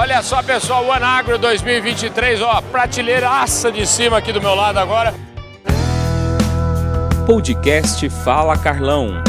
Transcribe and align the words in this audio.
Olha 0.00 0.22
só, 0.22 0.40
pessoal, 0.44 0.84
o 0.84 0.92
Anagro 0.92 1.36
2023, 1.38 2.40
ó, 2.40 2.62
prateleiraça 2.70 3.72
de 3.72 3.84
cima 3.84 4.18
aqui 4.18 4.32
do 4.32 4.40
meu 4.40 4.54
lado 4.54 4.78
agora. 4.78 5.12
Podcast 7.26 8.08
Fala 8.08 8.56
Carlão. 8.56 9.20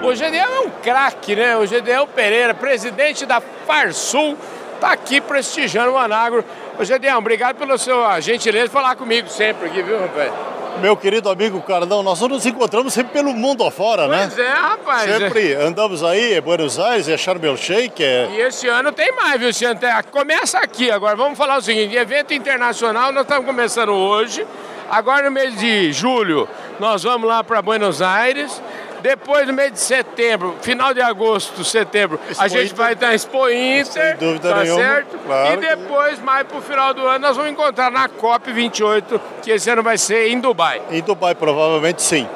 O 0.00 0.14
Gedeão 0.14 0.48
é 0.48 0.60
um 0.60 0.70
craque, 0.70 1.34
né? 1.34 1.56
O 1.56 1.66
Gedeão 1.66 2.06
Pereira, 2.06 2.54
presidente 2.54 3.26
da 3.26 3.40
Farsul, 3.40 4.38
tá 4.80 4.92
aqui 4.92 5.20
prestigiando 5.20 5.94
o 5.94 5.98
Anagro. 5.98 6.44
Ô 6.78 6.84
Gedeão, 6.84 7.18
obrigado 7.18 7.56
pela 7.56 7.76
sua 7.76 8.20
gentileza 8.20 8.66
de 8.66 8.72
falar 8.72 8.94
comigo 8.94 9.28
sempre 9.28 9.66
aqui, 9.66 9.82
viu, 9.82 10.00
rapaz? 10.00 10.53
Meu 10.80 10.96
querido 10.96 11.30
amigo 11.30 11.62
Carlão, 11.62 12.02
nós 12.02 12.20
nos 12.20 12.44
encontramos 12.44 12.92
sempre 12.92 13.12
pelo 13.12 13.32
mundo 13.32 13.64
afora, 13.64 14.06
né? 14.08 14.26
Pois 14.26 14.38
é, 14.38 14.48
rapaz. 14.48 15.10
Sempre 15.10 15.54
andamos 15.54 16.02
aí, 16.02 16.34
é 16.34 16.40
Buenos 16.40 16.78
Aires, 16.78 17.08
é 17.08 17.16
Sharm 17.16 17.42
el 17.44 17.56
Sheikh, 17.56 18.02
é... 18.02 18.28
E 18.32 18.40
esse 18.40 18.68
ano 18.68 18.92
tem 18.92 19.12
mais, 19.12 19.40
viu, 19.40 19.50
tem... 19.76 19.90
Começa 20.10 20.58
aqui 20.58 20.90
agora, 20.90 21.16
vamos 21.16 21.38
falar 21.38 21.58
o 21.58 21.62
seguinte, 21.62 21.96
evento 21.96 22.34
internacional, 22.34 23.12
nós 23.12 23.22
estamos 23.22 23.46
começando 23.46 23.90
hoje, 23.90 24.46
agora 24.90 25.24
no 25.24 25.30
mês 25.30 25.56
de 25.58 25.92
julho, 25.92 26.48
nós 26.78 27.02
vamos 27.02 27.28
lá 27.28 27.42
para 27.42 27.62
Buenos 27.62 28.02
Aires, 28.02 28.60
depois, 29.04 29.46
no 29.46 29.52
mês 29.52 29.70
de 29.70 29.78
setembro, 29.80 30.56
final 30.62 30.94
de 30.94 31.02
agosto, 31.02 31.62
setembro, 31.62 32.18
Expo 32.30 32.42
a 32.42 32.48
gente 32.48 32.64
Inter. 32.72 32.74
vai 32.76 32.92
estar 32.94 33.08
na 33.08 33.14
Expo 33.14 33.50
Inter, 33.50 33.84
Sem 33.86 34.16
dúvida 34.16 34.48
tá 34.48 34.62
nenhuma, 34.62 34.80
certo? 34.82 35.18
claro 35.26 35.52
e 35.52 35.56
que- 35.58 35.76
depois, 35.76 36.18
mais 36.20 36.46
pro 36.46 36.62
final 36.62 36.94
do 36.94 37.06
ano, 37.06 37.18
nós 37.18 37.36
vamos 37.36 37.52
encontrar 37.52 37.90
na 37.90 38.08
COP28, 38.08 39.20
que 39.42 39.50
esse 39.50 39.68
ano 39.68 39.82
vai 39.82 39.98
ser 39.98 40.28
em 40.28 40.40
Dubai. 40.40 40.80
Em 40.90 41.02
Dubai, 41.02 41.34
provavelmente 41.34 42.00
sim. 42.00 42.26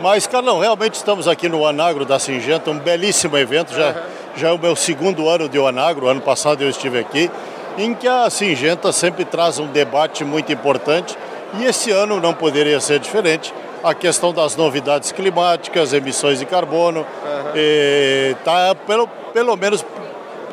Mas, 0.00 0.26
Carlão, 0.26 0.58
realmente 0.58 0.94
estamos 0.94 1.28
aqui 1.28 1.48
no 1.48 1.64
Anagro 1.64 2.04
da 2.04 2.18
Singenta, 2.18 2.72
um 2.72 2.78
belíssimo 2.80 3.38
evento. 3.38 3.72
Já, 3.72 3.94
já 4.34 4.48
é 4.48 4.52
o 4.52 4.58
meu 4.58 4.74
segundo 4.74 5.28
ano 5.28 5.48
de 5.48 5.64
Anagro, 5.64 6.08
ano 6.08 6.20
passado 6.20 6.60
eu 6.64 6.68
estive 6.70 6.98
aqui, 6.98 7.30
em 7.78 7.94
que 7.94 8.08
a 8.08 8.28
Singenta 8.30 8.90
sempre 8.90 9.24
traz 9.24 9.60
um 9.60 9.68
debate 9.68 10.24
muito 10.24 10.50
importante 10.52 11.16
e 11.60 11.64
esse 11.66 11.92
ano 11.92 12.18
não 12.20 12.34
poderia 12.34 12.80
ser 12.80 12.98
diferente. 12.98 13.54
A 13.82 13.94
questão 13.94 14.32
das 14.32 14.56
novidades 14.56 15.10
climáticas, 15.10 15.92
emissões 15.92 16.38
de 16.38 16.44
carbono, 16.44 17.06
está 17.54 18.74
pelo, 18.74 19.08
pelo 19.32 19.56
menos 19.56 19.84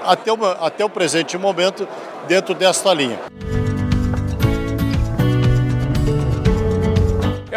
até 0.05 0.31
o, 0.31 0.37
até 0.61 0.85
o 0.85 0.89
presente 0.89 1.37
momento 1.37 1.87
dentro 2.27 2.53
desta 2.53 2.93
linha. 2.93 3.19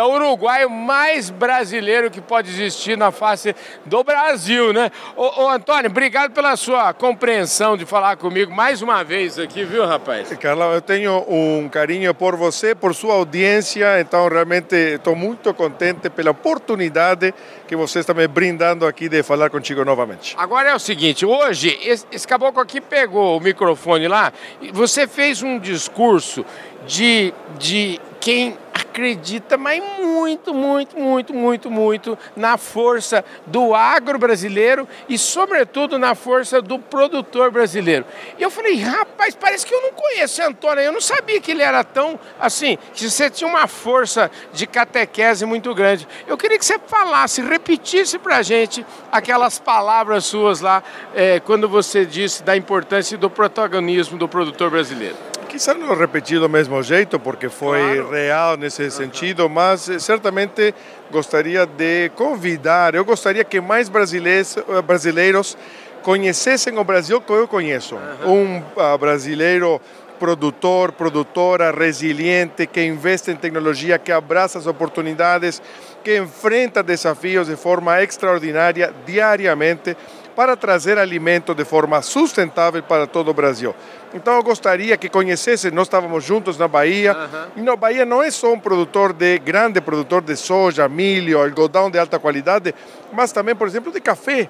É 0.01 0.03
o 0.03 0.15
uruguaio 0.15 0.71
mais 0.71 1.29
brasileiro 1.29 2.11
que 2.11 2.23
pode 2.23 2.49
existir 2.49 2.97
na 2.97 3.13
face 3.13 3.55
do 3.85 4.03
Brasil, 4.03 4.73
né? 4.73 4.91
Ô, 5.15 5.43
ô, 5.43 5.49
Antônio, 5.51 5.91
obrigado 5.91 6.33
pela 6.33 6.57
sua 6.57 6.95
compreensão 6.95 7.77
de 7.77 7.85
falar 7.85 8.17
comigo 8.17 8.51
mais 8.51 8.81
uma 8.81 9.05
vez 9.05 9.39
aqui, 9.39 9.63
viu, 9.63 9.85
rapaz? 9.85 10.33
Carlão, 10.39 10.73
eu 10.73 10.81
tenho 10.81 11.23
um 11.29 11.69
carinho 11.69 12.15
por 12.15 12.35
você, 12.35 12.75
por 12.75 12.95
sua 12.95 13.13
audiência, 13.13 14.01
então 14.01 14.27
realmente 14.27 14.75
estou 14.75 15.15
muito 15.15 15.53
contente 15.53 16.09
pela 16.09 16.31
oportunidade 16.31 17.35
que 17.69 17.77
você 17.77 17.99
está 17.99 18.15
me 18.15 18.27
brindando 18.27 18.87
aqui 18.87 19.07
de 19.07 19.23
falar 19.23 19.51
contigo 19.51 19.85
novamente. 19.85 20.35
Agora 20.39 20.71
é 20.71 20.75
o 20.75 20.79
seguinte, 20.79 21.27
hoje 21.27 21.79
esse, 21.83 22.07
esse 22.11 22.27
caboclo 22.27 22.63
aqui 22.63 22.81
pegou 22.81 23.37
o 23.37 23.41
microfone 23.41 24.09
lá 24.09 24.33
e 24.63 24.73
você 24.73 25.07
fez 25.07 25.43
um 25.43 25.59
discurso 25.59 26.43
de, 26.87 27.35
de 27.59 28.01
quem 28.19 28.57
acredita, 29.01 29.57
mas 29.57 29.83
muito, 29.99 30.53
muito, 30.53 30.99
muito, 30.99 31.33
muito, 31.33 31.71
muito 31.71 32.19
na 32.37 32.59
força 32.59 33.25
do 33.47 33.75
agro 33.75 34.19
brasileiro 34.19 34.87
e, 35.09 35.17
sobretudo, 35.17 35.99
na 35.99 36.15
força 36.15 36.61
do 36.61 36.79
produtor 36.79 37.51
brasileiro. 37.51 38.05
E 38.39 38.43
eu 38.43 38.51
falei, 38.51 38.79
rapaz, 38.79 39.35
parece 39.35 39.65
que 39.65 39.75
eu 39.75 39.81
não 39.81 39.93
conheço 39.93 40.43
Antônio, 40.43 40.83
eu 40.83 40.93
não 40.93 41.01
sabia 41.01 41.41
que 41.41 41.51
ele 41.51 41.63
era 41.63 41.83
tão 41.83 42.21
assim, 42.39 42.77
que 42.93 43.09
você 43.09 43.31
tinha 43.31 43.49
uma 43.49 43.67
força 43.67 44.31
de 44.53 44.67
catequese 44.67 45.47
muito 45.47 45.75
grande. 45.75 46.07
Eu 46.27 46.37
queria 46.37 46.59
que 46.59 46.65
você 46.65 46.79
falasse, 46.79 47.41
repetisse 47.41 48.19
pra 48.19 48.43
gente 48.43 48.85
aquelas 49.11 49.59
palavras 49.59 50.27
suas 50.27 50.61
lá, 50.61 50.83
eh, 51.15 51.41
quando 51.41 51.69
você 51.69 52.05
disse 52.05 52.43
da 52.43 52.57
importância 52.57 53.17
do 53.17 53.31
protagonismo 53.31 54.19
do 54.19 54.29
produtor 54.29 54.71
brasileiro. 54.71 55.30
Quizá 55.51 55.75
não 55.75 55.97
repetir 55.97 56.39
do 56.39 56.49
mesmo 56.49 56.81
jeito, 56.81 57.19
porque 57.19 57.49
foi 57.49 57.81
Claro. 57.81 58.11
real 58.11 58.57
nesse 58.57 58.89
sentido, 58.89 59.49
mas 59.49 59.89
eh, 59.89 59.99
certamente 59.99 60.73
gostaria 61.11 61.67
de 61.67 62.09
convidar, 62.11 62.95
eu 62.95 63.05
gostaria 63.05 63.43
que 63.43 63.61
mais 63.61 63.89
brasileiros, 63.89 64.57
eh, 64.57 64.81
brasileiros 64.81 65.59
conhecessem 66.05 66.79
o 66.79 66.85
Brasil 66.85 67.21
que 67.21 67.33
eu 67.33 67.49
conheço. 67.49 67.97
Um 68.25 68.63
ah, 68.77 68.97
brasileiro 68.97 69.81
produtor, 70.21 70.93
produtora, 70.93 71.73
resiliente, 71.73 72.65
que 72.67 72.85
investe 72.85 73.33
em 73.33 73.37
tecnologia, 73.37 73.99
que 73.99 74.13
abraça 74.13 74.57
as 74.57 74.69
oportunidades, 74.69 75.61
que 76.05 76.17
enfrenta 76.17 76.81
desafios 76.81 77.49
de 77.49 77.57
forma 77.57 78.01
extraordinária 78.01 78.95
diariamente 79.05 79.97
para 80.35 80.57
trazer 80.57 80.99
alimento 80.99 81.55
de 81.55 81.65
forma 81.65 82.01
sustentável 82.03 82.83
para 82.83 83.07
todo 83.07 83.31
o 83.31 83.35
Brasil. 83.35 83.75
Então 84.13 84.35
eu 84.35 84.43
gostaria 84.43 84.97
que 84.97 85.09
conhecessem, 85.09 85.71
nós 85.71 85.87
estávamos 85.87 86.25
juntos 86.25 86.59
na 86.59 86.67
Bahia, 86.67 87.17
e 87.57 87.61
na 87.61 87.77
Bahia 87.77 88.05
não 88.05 88.23
é 88.23 88.31
só 88.31 88.53
um 88.53 88.59
produtor 88.59 89.13
de, 89.13 89.39
grande 89.39 89.81
produtor 89.81 90.21
de 90.21 90.37
soja, 90.37 90.89
milho, 90.89 91.41
algodão 91.41 91.91
de 91.91 91.99
alta 91.99 92.19
qualidade, 92.19 92.75
mas 93.13 93.31
também, 93.31 93.55
por 93.55 93.69
exemplo, 93.69 93.93
de 93.93 94.01
café. 94.01 94.49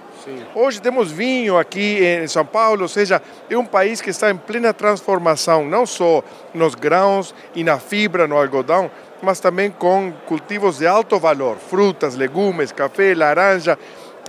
Hoje 0.54 0.80
temos 0.80 1.10
vinho 1.10 1.58
aqui 1.58 1.98
em 2.02 2.26
São 2.26 2.44
Paulo, 2.44 2.82
ou 2.82 2.88
seja, 2.88 3.20
é 3.50 3.56
um 3.56 3.66
país 3.66 4.00
que 4.00 4.10
está 4.10 4.30
em 4.30 4.36
plena 4.36 4.72
transformação, 4.72 5.66
não 5.66 5.84
só 5.84 6.22
nos 6.54 6.74
grãos 6.74 7.34
e 7.54 7.62
na 7.62 7.78
fibra, 7.78 8.26
no 8.26 8.38
algodão, 8.38 8.90
mas 9.22 9.40
também 9.40 9.70
com 9.70 10.12
cultivos 10.26 10.78
de 10.78 10.86
alto 10.86 11.18
valor, 11.18 11.58
frutas, 11.58 12.14
legumes, 12.14 12.72
café, 12.72 13.14
laranja. 13.14 13.78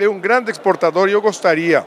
É 0.01 0.09
um 0.09 0.19
grande 0.19 0.49
exportador 0.49 1.07
e 1.09 1.11
eu 1.11 1.21
gostaria 1.21 1.85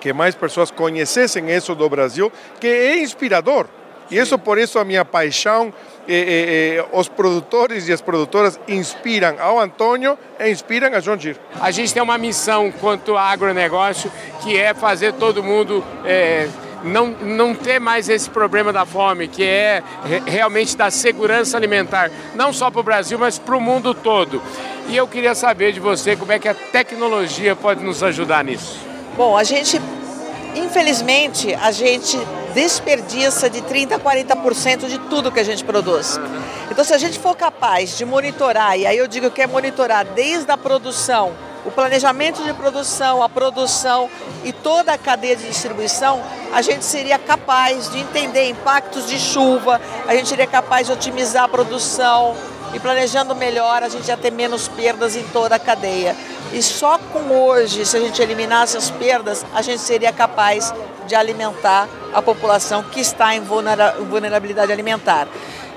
que 0.00 0.12
mais 0.12 0.32
pessoas 0.34 0.70
conhecessem 0.70 1.50
isso 1.50 1.74
do 1.74 1.88
Brasil, 1.88 2.30
que 2.60 2.68
é 2.68 2.98
inspirador. 3.00 3.66
E 4.10 4.16
isso, 4.18 4.38
por 4.38 4.58
isso, 4.58 4.78
a 4.78 4.84
minha 4.84 5.04
paixão, 5.04 5.72
eh, 6.06 6.12
eh, 6.12 6.76
eh, 6.78 6.84
os 6.92 7.08
produtores 7.08 7.88
e 7.88 7.92
as 7.92 8.00
produtoras 8.00 8.60
inspiram 8.68 9.36
ao 9.40 9.58
Antônio 9.58 10.16
e 10.38 10.50
inspiram 10.50 10.88
a 10.94 11.00
John 11.00 11.16
Deere. 11.16 11.40
A 11.60 11.70
gente 11.72 11.92
tem 11.92 12.02
uma 12.02 12.16
missão 12.18 12.70
quanto 12.80 13.12
ao 13.12 13.26
agronegócio, 13.26 14.10
que 14.40 14.56
é 14.56 14.72
fazer 14.74 15.14
todo 15.14 15.42
mundo 15.42 15.82
é, 16.04 16.48
não, 16.84 17.08
não 17.08 17.54
ter 17.54 17.80
mais 17.80 18.08
esse 18.08 18.28
problema 18.30 18.72
da 18.72 18.84
fome, 18.84 19.26
que 19.28 19.42
é 19.44 19.82
re- 20.04 20.22
realmente 20.26 20.76
da 20.76 20.90
segurança 20.90 21.56
alimentar, 21.56 22.08
não 22.34 22.52
só 22.52 22.70
para 22.70 22.80
o 22.80 22.84
Brasil, 22.84 23.18
mas 23.18 23.38
para 23.38 23.56
o 23.56 23.60
mundo 23.60 23.94
todo. 23.94 24.42
E 24.88 24.96
eu 24.96 25.06
queria 25.06 25.34
saber 25.34 25.72
de 25.72 25.80
você 25.80 26.16
como 26.16 26.32
é 26.32 26.38
que 26.38 26.48
a 26.48 26.54
tecnologia 26.54 27.54
pode 27.56 27.82
nos 27.82 28.02
ajudar 28.02 28.44
nisso. 28.44 28.78
Bom, 29.16 29.36
a 29.36 29.44
gente, 29.44 29.80
infelizmente, 30.54 31.54
a 31.54 31.70
gente 31.70 32.18
desperdiça 32.52 33.48
de 33.48 33.62
30% 33.62 33.92
a 33.92 33.98
40% 33.98 34.86
de 34.86 34.98
tudo 34.98 35.32
que 35.32 35.40
a 35.40 35.44
gente 35.44 35.64
produz. 35.64 36.20
Então, 36.70 36.84
se 36.84 36.94
a 36.94 36.98
gente 36.98 37.18
for 37.18 37.36
capaz 37.36 37.96
de 37.96 38.04
monitorar, 38.04 38.78
e 38.78 38.86
aí 38.86 38.96
eu 38.96 39.06
digo 39.06 39.30
que 39.30 39.42
é 39.42 39.46
monitorar 39.46 40.04
desde 40.04 40.50
a 40.50 40.56
produção, 40.56 41.32
o 41.64 41.70
planejamento 41.70 42.42
de 42.42 42.52
produção, 42.52 43.22
a 43.22 43.28
produção 43.28 44.10
e 44.44 44.52
toda 44.52 44.92
a 44.92 44.98
cadeia 44.98 45.36
de 45.36 45.46
distribuição, 45.46 46.20
a 46.52 46.60
gente 46.60 46.84
seria 46.84 47.18
capaz 47.18 47.90
de 47.90 48.00
entender 48.00 48.48
impactos 48.48 49.06
de 49.06 49.18
chuva, 49.18 49.80
a 50.06 50.14
gente 50.14 50.28
seria 50.28 50.46
capaz 50.46 50.86
de 50.86 50.92
otimizar 50.92 51.44
a 51.44 51.48
produção, 51.48 52.34
e 52.72 52.80
planejando 52.80 53.34
melhor, 53.34 53.82
a 53.82 53.88
gente 53.88 54.08
ia 54.08 54.16
ter 54.16 54.30
menos 54.30 54.68
perdas 54.68 55.14
em 55.16 55.22
toda 55.24 55.56
a 55.56 55.58
cadeia. 55.58 56.16
E 56.52 56.62
só 56.62 56.98
com 56.98 57.34
hoje, 57.34 57.84
se 57.84 57.96
a 57.96 58.00
gente 58.00 58.20
eliminasse 58.20 58.76
as 58.76 58.90
perdas, 58.90 59.44
a 59.54 59.62
gente 59.62 59.80
seria 59.80 60.12
capaz 60.12 60.72
de 61.06 61.14
alimentar 61.14 61.88
a 62.14 62.22
população 62.22 62.82
que 62.82 63.00
está 63.00 63.34
em 63.34 63.40
vulnera- 63.40 63.96
vulnerabilidade 64.08 64.72
alimentar. 64.72 65.26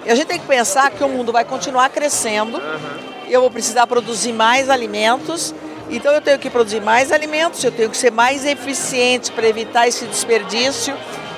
E 0.05 0.11
a 0.11 0.15
gente 0.15 0.27
tem 0.27 0.39
que 0.39 0.45
pensar 0.45 0.91
que 0.91 1.03
o 1.03 1.09
mundo 1.09 1.31
vai 1.31 1.43
continuar 1.43 1.89
crescendo, 1.89 2.61
e 3.27 3.33
eu 3.33 3.41
vou 3.41 3.49
precisar 3.49 3.87
produzir 3.87 4.33
mais 4.33 4.69
alimentos, 4.69 5.53
então 5.89 6.13
eu 6.13 6.21
tenho 6.21 6.37
que 6.37 6.49
produzir 6.49 6.81
mais 6.81 7.11
alimentos, 7.11 7.63
eu 7.63 7.71
tenho 7.71 7.89
que 7.89 7.97
ser 7.97 8.11
mais 8.11 8.45
eficiente 8.45 9.31
para 9.31 9.47
evitar 9.47 9.87
esse 9.87 10.05
desperdício, 10.05 10.95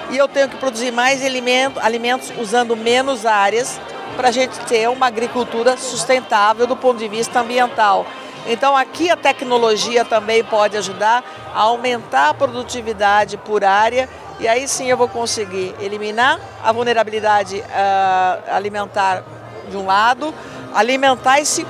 e 0.10 0.18
eu 0.18 0.28
tenho 0.28 0.50
que 0.50 0.58
produzir 0.58 0.92
mais 0.92 1.24
alimento, 1.24 1.80
alimentos 1.80 2.32
usando 2.40 2.76
menos 2.76 3.26
áreas 3.26 3.80
para 4.18 4.30
a 4.30 4.32
gente 4.32 4.60
ter 4.62 4.90
uma 4.90 5.06
agricultura 5.06 5.78
sustentável 5.78 6.66
do 6.66 6.76
ponto 6.76 6.98
de 6.98 7.08
vista 7.08 7.40
ambiental. 7.40 8.06
Então 8.48 8.76
aqui 8.76 9.10
a 9.10 9.16
tecnologia 9.16 10.04
também 10.04 10.44
pode 10.44 10.76
ajudar 10.76 11.24
a 11.54 11.62
aumentar 11.62 12.30
a 12.30 12.34
produtividade 12.34 13.38
por 13.38 13.64
área 13.64 14.10
e 14.40 14.48
aí 14.48 14.68
sim 14.68 14.90
eu 14.90 14.98
vou 14.98 15.08
conseguir 15.08 15.76
eliminar 15.80 16.40
a 16.64 16.72
vulnerabilidade 16.72 17.64
ah, 17.70 18.40
alimentar 18.52 19.24
de 19.70 19.78
um 19.78 19.86
lado, 19.86 20.34
alimentar 20.74 21.40
esse, 21.40 21.66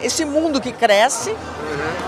esse 0.00 0.24
mundo 0.24 0.60
que 0.60 0.72
cresce 0.72 1.34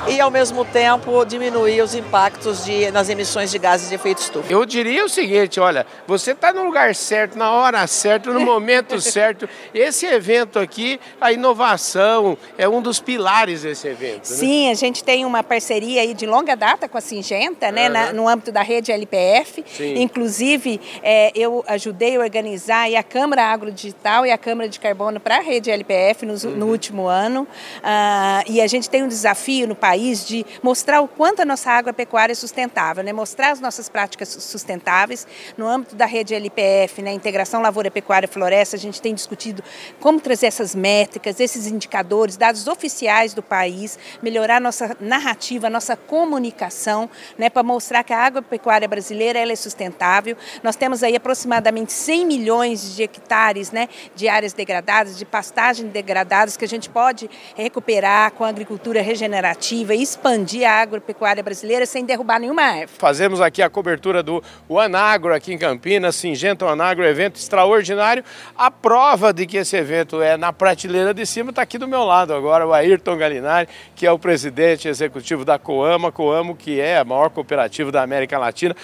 e, 0.09 0.21
ao 0.21 0.31
mesmo 0.31 0.65
tempo, 0.65 1.25
diminuir 1.25 1.81
os 1.81 1.95
impactos 1.95 2.65
de, 2.65 2.91
nas 2.91 3.09
emissões 3.09 3.51
de 3.51 3.59
gases 3.59 3.89
de 3.89 3.95
efeito 3.95 4.19
estufa. 4.19 4.53
Eu 4.53 4.65
diria 4.67 5.05
o 5.05 5.09
seguinte, 5.09 5.61
olha, 5.61 5.87
você 6.07 6.33
está 6.33 6.53
no 6.53 6.65
lugar 6.65 6.95
certo, 6.95 7.39
na 7.39 7.51
hora 7.53 7.87
certa, 7.87 8.33
no 8.33 8.41
momento 8.41 9.01
certo. 9.03 9.49
Esse 9.73 10.07
evento 10.07 10.59
aqui, 10.59 11.01
a 11.21 11.33
inovação 11.33 12.37
é 12.59 12.69
um 12.69 12.83
dos 12.83 13.01
pilares 13.01 13.63
desse 13.63 13.89
evento. 13.89 14.31
Né? 14.31 14.37
Sim, 14.37 14.71
a 14.71 14.75
gente 14.75 15.05
tem 15.05 15.25
uma 15.25 15.43
parceria 15.43 16.03
aí 16.03 16.15
de 16.15 16.27
longa 16.27 16.57
data 16.57 16.89
com 16.89 16.99
a 16.99 17.01
Singenta, 17.01 17.71
né, 17.71 17.87
uhum. 17.87 17.93
na, 17.93 18.13
no 18.13 18.29
âmbito 18.29 18.51
da 18.51 18.63
rede 18.63 18.91
LPF. 18.91 19.65
Sim. 19.67 20.03
Inclusive, 20.03 20.81
é, 21.03 21.31
eu 21.35 21.65
ajudei 21.67 22.17
a 22.17 22.21
organizar 22.21 22.93
a 22.95 23.03
Câmara 23.03 23.45
Agrodigital 23.45 24.27
e 24.27 24.31
a 24.31 24.39
Câmara 24.39 24.69
de 24.69 24.81
Carbono 24.81 25.21
para 25.21 25.37
a 25.37 25.41
rede 25.41 25.71
LPF 25.71 26.27
no, 26.27 26.35
uhum. 26.35 26.57
no 26.57 26.67
último 26.67 27.07
ano. 27.07 27.43
Uh, 27.79 28.51
e 28.51 28.61
a 28.61 28.67
gente 28.67 28.91
tem 28.91 29.03
um 29.03 29.09
desafio 29.09 29.62
no 29.67 29.75
país 29.75 30.27
de 30.27 30.45
mostrar 30.63 31.01
o 31.01 31.09
quanto 31.09 31.43
a 31.43 31.45
nossa 31.45 31.71
agropecuária 31.71 32.33
é 32.33 32.35
sustentável, 32.35 33.03
né? 33.03 33.13
mostrar 33.13 33.53
as 33.53 33.61
nossas 33.61 33.89
práticas 33.89 34.29
sustentáveis. 34.29 35.27
No 35.57 35.67
âmbito 35.67 35.95
da 35.95 36.07
rede 36.07 36.35
LPF, 36.35 37.03
né, 37.03 37.13
integração 37.13 37.63
lavoura, 37.63 37.91
pecuária 37.91 38.27
floresta, 38.27 38.77
a 38.77 38.79
gente 38.79 39.01
tem 39.01 39.15
discutido 39.15 39.63
como 40.01 40.21
trazer 40.21 40.47
essas 40.47 40.75
métricas, 40.75 41.39
esses 41.39 41.67
indicadores, 41.67 42.37
dados 42.37 42.67
oficiais 42.67 43.35
do 43.35 43.43
país, 43.43 43.99
melhorar 44.23 44.61
nossa 44.61 44.97
narrativa, 45.01 45.71
nossa 45.71 45.97
comunicação, 45.97 47.09
né, 47.39 47.49
para 47.49 47.63
mostrar 47.63 48.03
que 48.03 48.13
a 48.13 48.19
agropecuária 48.19 48.89
brasileira 48.89 49.39
ela 49.39 49.53
é 49.53 49.57
sustentável. 49.57 50.37
Nós 50.63 50.75
temos 50.75 51.03
aí 51.03 51.15
aproximadamente 51.15 51.93
100 51.93 52.27
milhões 52.27 52.97
de 52.97 53.03
hectares 53.03 53.71
né, 53.71 53.89
de 54.15 54.29
áreas 54.29 54.53
degradadas, 54.53 55.17
de 55.17 55.25
pastagem 55.25 55.87
degradadas, 55.89 56.57
que 56.57 56.65
a 56.65 56.69
gente 56.69 56.89
pode 56.89 57.31
recuperar 57.55 58.33
com 58.33 58.45
a 58.45 58.49
agricultura 58.49 59.03
regenerativa 59.03 59.52
e 59.95 60.03
expandir 60.03 60.69
a 60.69 60.81
agropecuária 60.81 61.43
brasileira 61.43 61.87
sem 61.87 62.05
derrubar 62.05 62.39
nenhuma 62.39 62.63
árvore. 62.63 62.99
Fazemos 62.99 63.41
aqui 63.41 63.63
a 63.63 63.71
cobertura 63.71 64.23
do 64.23 64.43
Anagro 64.79 65.35
aqui 65.35 65.53
em 65.53 65.59
Campinas, 65.59 66.17
Singenta 66.17 66.65
Anagro, 66.67 67.05
evento 67.05 67.37
extraordinário. 67.37 68.25
A 68.57 68.71
prova 68.71 69.33
de 69.33 69.47
que 69.47 69.57
esse 69.57 69.77
evento 69.77 70.21
é 70.21 70.37
na 70.37 70.53
prateleira 70.53 71.13
de 71.13 71.25
cima 71.27 71.51
está 71.51 71.63
aqui 71.63 71.79
do 71.79 71.89
meu 71.89 72.05
lado 72.05 72.35
agora, 72.35 72.67
o 72.67 72.73
Ayrton 72.73 73.17
Galinari, 73.17 73.69
que 73.95 74.07
é 74.07 74.13
o 74.13 74.19
presidente 74.19 74.89
executivo 74.89 75.45
da 75.45 75.59
Coama, 75.59 76.13
Coamo 76.13 76.55
que 76.57 76.81
é 76.81 76.99
a 76.99 77.05
maior 77.05 77.31
cooperativa 77.31 77.91
da 77.91 78.03
América 78.03 78.39
Latina. 78.39 78.75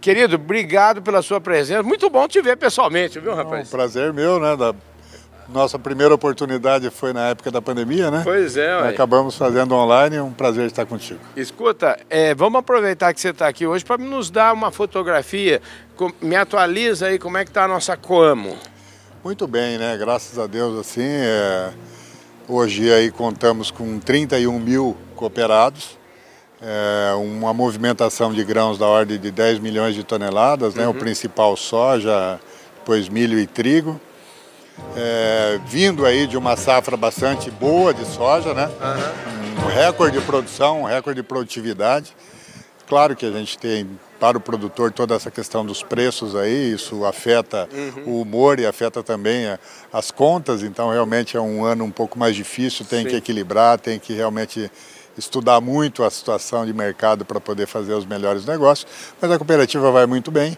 Querido, 0.00 0.36
obrigado 0.36 1.00
pela 1.00 1.22
sua 1.22 1.40
presença. 1.40 1.82
Muito 1.82 2.10
bom 2.10 2.28
te 2.28 2.42
ver 2.42 2.58
pessoalmente, 2.58 3.18
viu, 3.18 3.34
rapaz? 3.34 3.60
É 3.60 3.74
um 3.74 3.78
prazer 3.78 4.12
meu, 4.12 4.38
né? 4.38 4.54
Da... 4.54 4.74
Nossa 5.48 5.78
primeira 5.78 6.14
oportunidade 6.14 6.88
foi 6.90 7.12
na 7.12 7.28
época 7.28 7.50
da 7.50 7.60
pandemia, 7.60 8.10
né? 8.10 8.22
Pois 8.24 8.56
é, 8.56 8.76
ué. 8.80 8.88
Acabamos 8.88 9.36
fazendo 9.36 9.74
online, 9.74 10.16
é 10.16 10.22
um 10.22 10.32
prazer 10.32 10.66
estar 10.66 10.86
contigo. 10.86 11.20
Escuta, 11.36 11.98
é, 12.08 12.34
vamos 12.34 12.58
aproveitar 12.58 13.12
que 13.12 13.20
você 13.20 13.28
está 13.28 13.48
aqui 13.48 13.66
hoje 13.66 13.84
para 13.84 13.98
nos 13.98 14.30
dar 14.30 14.52
uma 14.52 14.70
fotografia. 14.70 15.60
Me 16.20 16.36
atualiza 16.36 17.06
aí 17.06 17.18
como 17.18 17.36
é 17.36 17.44
que 17.44 17.50
está 17.50 17.64
a 17.64 17.68
nossa 17.68 17.96
Coamo. 17.96 18.56
Muito 19.22 19.46
bem, 19.46 19.78
né? 19.78 19.96
Graças 19.96 20.38
a 20.38 20.46
Deus, 20.46 20.78
assim, 20.78 21.02
é... 21.02 21.70
hoje 22.48 22.92
aí 22.92 23.10
contamos 23.10 23.70
com 23.70 23.98
31 23.98 24.58
mil 24.58 24.96
cooperados, 25.14 25.98
é 26.60 27.12
uma 27.14 27.52
movimentação 27.52 28.32
de 28.32 28.42
grãos 28.42 28.78
da 28.78 28.86
ordem 28.86 29.18
de 29.18 29.30
10 29.30 29.58
milhões 29.58 29.94
de 29.94 30.02
toneladas, 30.02 30.74
né? 30.74 30.86
o 30.86 30.90
uhum. 30.90 30.98
principal 30.98 31.56
soja, 31.56 32.40
depois 32.78 33.08
milho 33.08 33.38
e 33.38 33.46
trigo. 33.46 34.00
É, 34.96 35.60
vindo 35.66 36.04
aí 36.06 36.26
de 36.26 36.36
uma 36.36 36.56
safra 36.56 36.96
bastante 36.96 37.50
boa 37.50 37.92
de 37.92 38.04
soja, 38.04 38.54
né? 38.54 38.66
Uhum. 38.66 39.64
um 39.64 39.68
recorde 39.68 40.18
de 40.18 40.24
produção, 40.24 40.82
um 40.82 40.84
recorde 40.84 41.20
de 41.20 41.26
produtividade. 41.26 42.14
Claro 42.86 43.16
que 43.16 43.24
a 43.24 43.30
gente 43.30 43.58
tem 43.58 43.88
para 44.20 44.38
o 44.38 44.40
produtor 44.40 44.92
toda 44.92 45.14
essa 45.14 45.30
questão 45.30 45.64
dos 45.64 45.82
preços 45.82 46.36
aí, 46.36 46.72
isso 46.72 47.04
afeta 47.04 47.68
uhum. 47.72 48.02
o 48.06 48.20
humor 48.20 48.60
e 48.60 48.66
afeta 48.66 49.02
também 49.02 49.46
a, 49.46 49.58
as 49.92 50.10
contas, 50.10 50.62
então 50.62 50.90
realmente 50.90 51.36
é 51.36 51.40
um 51.40 51.64
ano 51.64 51.84
um 51.84 51.90
pouco 51.90 52.18
mais 52.18 52.36
difícil, 52.36 52.84
tem 52.84 53.02
Sim. 53.02 53.10
que 53.10 53.16
equilibrar, 53.16 53.78
tem 53.78 53.98
que 53.98 54.12
realmente 54.12 54.70
estudar 55.16 55.60
muito 55.60 56.02
a 56.02 56.10
situação 56.10 56.64
de 56.64 56.72
mercado 56.72 57.24
para 57.24 57.40
poder 57.40 57.66
fazer 57.66 57.94
os 57.94 58.04
melhores 58.04 58.44
negócios, 58.44 58.90
mas 59.20 59.30
a 59.30 59.38
cooperativa 59.38 59.90
vai 59.90 60.06
muito 60.06 60.30
bem, 60.30 60.56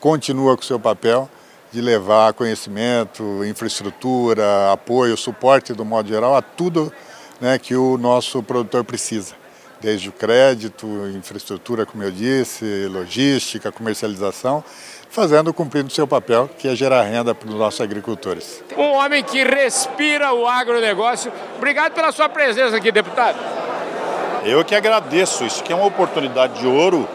continua 0.00 0.56
com 0.56 0.62
o 0.62 0.66
seu 0.66 0.80
papel 0.80 1.28
de 1.72 1.80
levar 1.80 2.32
conhecimento, 2.32 3.44
infraestrutura, 3.44 4.72
apoio, 4.72 5.16
suporte 5.16 5.72
do 5.72 5.84
modo 5.84 6.08
geral 6.08 6.34
a 6.34 6.42
tudo 6.42 6.92
né, 7.40 7.58
que 7.58 7.74
o 7.74 7.96
nosso 7.98 8.42
produtor 8.42 8.84
precisa. 8.84 9.34
Desde 9.80 10.08
o 10.08 10.12
crédito, 10.12 10.86
infraestrutura, 11.14 11.86
como 11.86 12.02
eu 12.02 12.10
disse, 12.10 12.86
logística, 12.88 13.70
comercialização, 13.70 14.64
fazendo, 15.08 15.54
cumprindo 15.54 15.86
o 15.86 15.90
seu 15.90 16.06
papel, 16.06 16.50
que 16.58 16.66
é 16.66 16.74
gerar 16.74 17.02
renda 17.02 17.32
para 17.32 17.48
os 17.48 17.54
nossos 17.54 17.80
agricultores. 17.80 18.62
Um 18.76 18.94
homem 18.94 19.22
que 19.22 19.44
respira 19.44 20.32
o 20.32 20.48
agronegócio. 20.48 21.32
Obrigado 21.56 21.92
pela 21.92 22.10
sua 22.10 22.28
presença 22.28 22.76
aqui, 22.76 22.90
deputado. 22.90 23.38
Eu 24.44 24.64
que 24.64 24.74
agradeço, 24.74 25.44
isso 25.44 25.62
que 25.62 25.72
é 25.72 25.76
uma 25.76 25.86
oportunidade 25.86 26.58
de 26.58 26.66
ouro. 26.66 27.08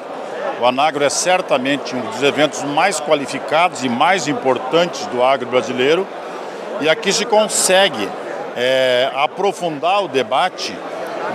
O 0.61 0.65
Anagro 0.65 1.03
é 1.03 1.09
certamente 1.09 1.95
um 1.95 2.01
dos 2.01 2.23
eventos 2.23 2.63
mais 2.63 2.99
qualificados 2.99 3.83
e 3.83 3.89
mais 3.89 4.27
importantes 4.27 5.05
do 5.07 5.23
agro 5.23 5.47
brasileiro. 5.47 6.07
E 6.79 6.87
aqui 6.89 7.11
se 7.11 7.25
consegue 7.25 8.09
é, 8.55 9.11
aprofundar 9.15 10.03
o 10.03 10.07
debate 10.07 10.75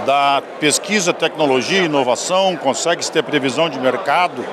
da 0.06 0.43
pesquisa, 0.61 1.12
tecnologia 1.12 1.82
inovação, 1.82 2.56
consegue-se 2.56 3.11
ter 3.11 3.23
previsão 3.23 3.69
de 3.69 3.79
mercado. 3.79 4.44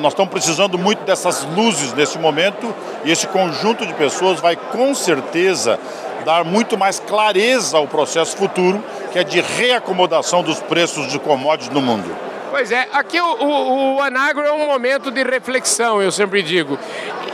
Nós 0.00 0.12
estamos 0.12 0.32
precisando 0.32 0.78
muito 0.78 1.04
dessas 1.04 1.44
luzes 1.44 1.92
nesse 1.92 2.18
momento 2.18 2.74
e 3.04 3.10
esse 3.10 3.26
conjunto 3.26 3.86
de 3.86 3.92
pessoas 3.94 4.40
vai 4.40 4.56
com 4.56 4.94
certeza 4.94 5.78
dar 6.24 6.44
muito 6.44 6.76
mais 6.76 6.98
clareza 6.98 7.76
ao 7.76 7.86
processo 7.86 8.36
futuro 8.36 8.82
que 9.12 9.18
é 9.18 9.24
de 9.24 9.40
reacomodação 9.40 10.42
dos 10.42 10.60
preços 10.60 11.10
de 11.10 11.18
commodities 11.18 11.72
no 11.72 11.80
mundo. 11.80 12.27
Pois 12.50 12.72
é, 12.72 12.88
aqui 12.92 13.20
o, 13.20 13.24
o, 13.24 13.96
o, 13.96 14.02
Anagro 14.02 14.44
é 14.44 14.52
um 14.52 14.66
momento 14.66 15.10
de 15.10 15.22
reflexão, 15.22 16.02
eu 16.02 16.10
sempre 16.10 16.42
digo. 16.42 16.78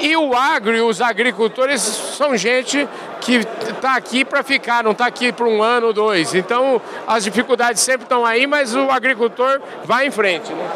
E 0.01 0.17
o 0.17 0.35
agro 0.35 0.77
e 0.77 0.81
os 0.81 1.01
agricultores 1.01 1.81
são 1.81 2.37
gente 2.37 2.89
que 3.21 3.37
está 3.37 3.97
aqui 3.97 4.25
para 4.25 4.43
ficar, 4.43 4.83
não 4.83 4.91
está 4.91 5.07
aqui 5.07 5.33
para 5.33 5.47
um 5.47 5.63
ano 5.63 5.89
ou 5.89 5.93
dois. 5.93 6.35
Então 6.35 6.81
as 7.07 7.25
dificuldades 7.25 7.81
sempre 7.81 8.03
estão 8.03 8.25
aí, 8.25 8.47
mas 8.47 8.75
o 8.75 8.91
agricultor 8.91 9.61
vai 9.85 10.07
em 10.07 10.11
frente. 10.11 10.53
Né? 10.53 10.71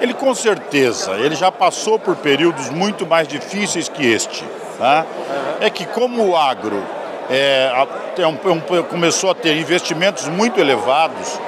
Ele 0.00 0.14
com 0.14 0.34
certeza, 0.34 1.12
ele 1.12 1.34
já 1.34 1.52
passou 1.52 1.98
por 1.98 2.16
períodos 2.16 2.70
muito 2.70 3.06
mais 3.06 3.28
difíceis 3.28 3.88
que 3.88 4.04
este. 4.04 4.44
Tá? 4.78 5.06
É 5.60 5.70
que 5.70 5.86
como 5.86 6.28
o 6.28 6.36
agro 6.36 6.82
é, 7.30 7.70
é 8.18 8.26
um, 8.26 8.32
um, 8.32 8.82
começou 8.84 9.30
a 9.30 9.34
ter 9.34 9.56
investimentos 9.56 10.28
muito 10.28 10.60
elevados. 10.60 11.38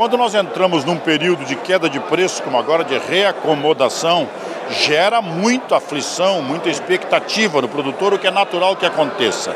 Quando 0.00 0.16
nós 0.16 0.34
entramos 0.34 0.82
num 0.82 0.96
período 0.96 1.44
de 1.44 1.54
queda 1.54 1.86
de 1.86 2.00
preço, 2.00 2.42
como 2.42 2.56
agora 2.56 2.82
de 2.82 2.96
reacomodação, 2.96 4.26
gera 4.70 5.20
muita 5.20 5.76
aflição, 5.76 6.40
muita 6.40 6.70
expectativa 6.70 7.60
no 7.60 7.68
produtor, 7.68 8.14
o 8.14 8.18
que 8.18 8.26
é 8.26 8.30
natural 8.30 8.74
que 8.76 8.86
aconteça 8.86 9.54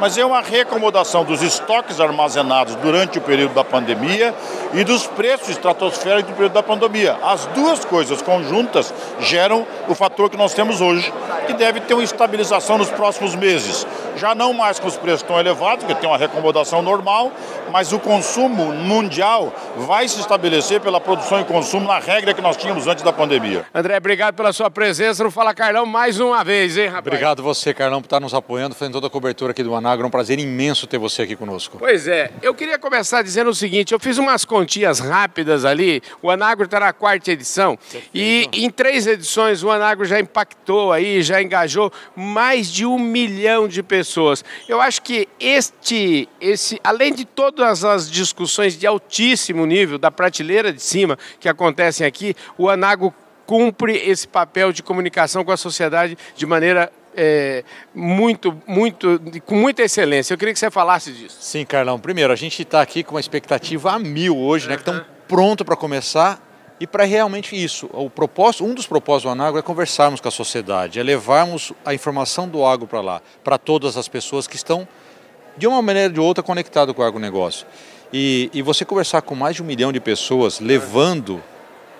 mas 0.00 0.18
é 0.18 0.24
uma 0.24 0.40
reacomodação 0.40 1.24
dos 1.24 1.42
estoques 1.42 2.00
armazenados 2.00 2.74
durante 2.76 3.18
o 3.18 3.20
período 3.20 3.54
da 3.54 3.64
pandemia 3.64 4.34
e 4.72 4.84
dos 4.84 5.06
preços 5.06 5.50
estratosféricos 5.50 6.30
do 6.30 6.34
período 6.34 6.52
da 6.52 6.62
pandemia. 6.62 7.16
As 7.22 7.46
duas 7.46 7.84
coisas 7.84 8.20
conjuntas 8.20 8.92
geram 9.20 9.66
o 9.88 9.94
fator 9.94 10.28
que 10.28 10.36
nós 10.36 10.52
temos 10.52 10.80
hoje, 10.80 11.12
que 11.46 11.52
deve 11.52 11.80
ter 11.80 11.94
uma 11.94 12.04
estabilização 12.04 12.78
nos 12.78 12.90
próximos 12.90 13.34
meses. 13.34 13.86
Já 14.16 14.34
não 14.34 14.52
mais 14.52 14.78
com 14.78 14.86
os 14.86 14.96
preços 14.96 15.22
tão 15.22 15.38
elevados, 15.38 15.84
que 15.84 15.94
tem 15.94 16.08
uma 16.08 16.16
reacomodação 16.16 16.82
normal, 16.82 17.32
mas 17.72 17.92
o 17.92 17.98
consumo 17.98 18.72
mundial 18.72 19.52
vai 19.76 20.06
se 20.06 20.20
estabelecer 20.20 20.80
pela 20.80 21.00
produção 21.00 21.40
e 21.40 21.44
consumo 21.44 21.88
na 21.88 21.98
regra 21.98 22.32
que 22.32 22.40
nós 22.40 22.56
tínhamos 22.56 22.86
antes 22.86 23.02
da 23.02 23.12
pandemia. 23.12 23.66
André, 23.74 23.96
obrigado 23.96 24.36
pela 24.36 24.52
sua 24.52 24.70
presença 24.70 25.24
no 25.24 25.30
Fala 25.30 25.52
Carlão 25.52 25.84
mais 25.84 26.20
uma 26.20 26.44
vez, 26.44 26.78
hein, 26.78 26.86
rapaz? 26.86 27.08
Obrigado 27.08 27.42
você, 27.42 27.74
Carlão, 27.74 28.00
por 28.00 28.06
estar 28.06 28.20
nos 28.20 28.32
apoiando, 28.32 28.74
fazendo 28.74 28.92
toda 28.94 29.08
a 29.08 29.10
cobertura 29.10 29.50
aqui 29.50 29.62
do 29.62 29.74
Anagro. 29.74 30.04
É 30.04 30.06
um 30.06 30.10
prazer 30.10 30.38
imenso 30.38 30.86
ter 30.86 30.98
você 30.98 31.22
aqui 31.22 31.34
conosco. 31.34 31.78
Pois 31.78 32.06
é, 32.06 32.30
eu 32.40 32.54
queria 32.54 32.78
começar 32.78 33.22
dizendo 33.22 33.50
o 33.50 33.54
seguinte: 33.54 33.92
eu 33.92 33.98
fiz 33.98 34.18
umas 34.18 34.44
continhas 34.44 35.00
rápidas 35.00 35.64
ali. 35.64 36.00
O 36.22 36.30
Anagro 36.30 36.66
está 36.66 36.78
na 36.78 36.92
quarta 36.92 37.32
edição 37.32 37.76
e 38.14 38.48
em 38.52 38.70
três 38.70 39.06
edições 39.06 39.64
o 39.64 39.70
Anagro 39.70 40.04
já 40.04 40.20
impactou 40.20 40.92
aí, 40.92 41.22
já 41.22 41.42
engajou 41.42 41.92
mais 42.14 42.70
de 42.70 42.86
um 42.86 42.98
milhão 42.98 43.66
de 43.66 43.82
pessoas. 43.82 44.03
Eu 44.68 44.80
acho 44.80 45.02
que 45.02 45.28
este, 45.38 46.28
esse, 46.40 46.80
além 46.84 47.12
de 47.12 47.24
todas 47.24 47.84
as 47.84 48.10
discussões 48.10 48.78
de 48.78 48.86
altíssimo 48.86 49.66
nível 49.66 49.98
da 49.98 50.10
prateleira 50.10 50.72
de 50.72 50.82
cima 50.82 51.18
que 51.40 51.48
acontecem 51.48 52.06
aqui, 52.06 52.34
o 52.56 52.68
Anago 52.68 53.14
cumpre 53.46 53.96
esse 53.96 54.26
papel 54.26 54.72
de 54.72 54.82
comunicação 54.82 55.44
com 55.44 55.52
a 55.52 55.56
sociedade 55.56 56.16
de 56.34 56.46
maneira 56.46 56.90
é, 57.16 57.64
muito, 57.94 58.60
muito, 58.66 59.20
com 59.44 59.54
muita 59.54 59.82
excelência. 59.82 60.34
Eu 60.34 60.38
queria 60.38 60.52
que 60.52 60.58
você 60.58 60.70
falasse 60.70 61.12
disso. 61.12 61.36
Sim, 61.40 61.64
Carlão. 61.64 61.98
Primeiro, 61.98 62.32
a 62.32 62.36
gente 62.36 62.62
está 62.62 62.80
aqui 62.80 63.02
com 63.02 63.14
uma 63.14 63.20
expectativa 63.20 63.92
a 63.92 63.98
mil 63.98 64.36
hoje, 64.36 64.68
né? 64.68 64.74
Que 64.76 64.82
estão 64.82 65.04
pronto 65.28 65.64
para 65.64 65.76
começar 65.76 66.43
e 66.80 66.86
para 66.86 67.04
realmente 67.04 67.54
isso. 67.54 67.88
O 67.92 68.10
propósito, 68.10 68.64
um 68.64 68.74
dos 68.74 68.86
propósitos 68.86 69.24
do 69.24 69.32
Anagro 69.32 69.58
é 69.58 69.62
conversarmos 69.62 70.20
com 70.20 70.28
a 70.28 70.30
sociedade, 70.30 70.98
é 70.98 71.02
levarmos 71.02 71.72
a 71.84 71.94
informação 71.94 72.48
do 72.48 72.64
agro 72.64 72.86
para 72.86 73.00
lá, 73.00 73.22
para 73.42 73.58
todas 73.58 73.96
as 73.96 74.08
pessoas 74.08 74.46
que 74.46 74.56
estão 74.56 74.86
de 75.56 75.66
uma 75.66 75.80
maneira 75.80 76.08
ou 76.08 76.14
de 76.14 76.20
outra 76.20 76.42
conectado 76.42 76.92
com 76.92 77.02
o 77.02 77.04
agronegócio. 77.04 77.66
E, 78.12 78.50
e 78.52 78.62
você 78.62 78.84
conversar 78.84 79.22
com 79.22 79.34
mais 79.34 79.56
de 79.56 79.62
um 79.62 79.66
milhão 79.66 79.92
de 79.92 80.00
pessoas, 80.00 80.60
levando 80.60 81.42